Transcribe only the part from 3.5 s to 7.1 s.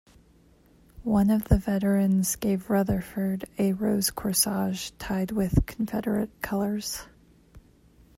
a rose corsage tied with Confederate colors.